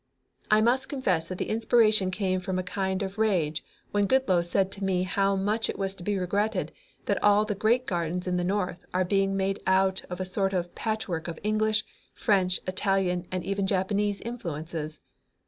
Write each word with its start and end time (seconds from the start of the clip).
"I 0.49 0.61
must 0.61 0.89
confess 0.89 1.27
that 1.27 1.37
the 1.37 1.47
inspiration 1.47 2.09
came 2.09 2.39
from 2.39 2.57
a 2.57 2.63
kind 2.63 3.03
of 3.03 3.19
rage 3.19 3.63
when 3.91 4.07
Goodloe 4.07 4.41
said 4.41 4.71
to 4.71 4.83
me 4.83 5.03
how 5.03 5.35
much 5.35 5.69
it 5.69 5.77
was 5.77 5.93
to 5.93 6.01
be 6.03 6.17
regretted 6.17 6.71
that 7.05 7.23
all 7.23 7.45
the 7.45 7.53
great 7.53 7.85
gardens 7.85 8.25
in 8.25 8.35
the 8.35 8.43
North 8.43 8.83
are 8.95 9.05
being 9.05 9.37
made 9.37 9.59
out 9.67 10.03
of 10.09 10.19
a 10.19 10.25
sort 10.25 10.53
of 10.53 10.73
patchwork 10.73 11.27
of 11.27 11.37
English, 11.43 11.85
French, 12.15 12.59
Italian 12.65 13.27
and 13.31 13.43
even 13.43 13.67
Japanese 13.67 14.21
influences. 14.21 15.01